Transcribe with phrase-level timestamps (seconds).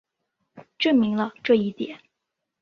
[0.79, 1.99] 证明了这一点。